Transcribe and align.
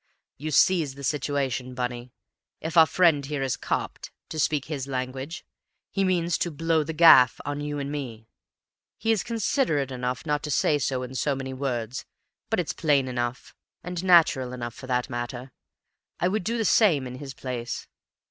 "You 0.39 0.49
seize 0.49 0.95
the 0.95 1.03
situation, 1.03 1.75
Bunny? 1.75 2.11
If 2.59 2.75
our 2.75 2.87
friend 2.87 3.23
here 3.23 3.43
is 3.43 3.55
'copped,' 3.55 4.09
to 4.29 4.39
speak 4.39 4.65
his 4.65 4.87
language, 4.87 5.45
he 5.91 6.03
means 6.03 6.39
to 6.39 6.49
'blow 6.49 6.83
the 6.83 6.91
gaff' 6.91 7.39
on 7.45 7.61
you 7.61 7.77
and 7.77 7.91
me. 7.91 8.27
He 8.97 9.11
is 9.11 9.21
considerate 9.21 9.91
enough 9.91 10.25
not 10.25 10.41
to 10.41 10.49
say 10.49 10.79
so 10.79 11.03
in 11.03 11.13
so 11.13 11.35
many 11.35 11.53
words, 11.53 12.03
but 12.49 12.59
it's 12.59 12.73
plain 12.73 13.07
enough, 13.07 13.53
and 13.83 14.03
natural 14.03 14.53
enough 14.53 14.73
for 14.73 14.87
that 14.87 15.07
matter. 15.07 15.51
I 16.19 16.29
would 16.29 16.43
do 16.43 16.57
the 16.57 16.65
same 16.65 17.05
in 17.05 17.19
his 17.19 17.35
place. 17.35 17.85